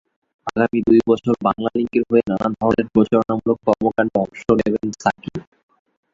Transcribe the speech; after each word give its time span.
আগামী 0.47 0.79
দুই 0.87 0.99
বছর 1.09 1.33
বাংলালিংকের 1.47 2.03
হয়ে 2.09 2.23
নানা 2.29 2.47
ধরনের 2.57 2.87
প্রচারণামূলক 2.93 3.57
কর্মকাণ্ডে 3.65 4.17
অংশ 4.19 4.41
নেবেন 4.59 4.87
সাকিব। 5.03 5.33